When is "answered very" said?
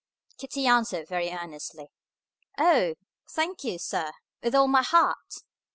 0.65-1.29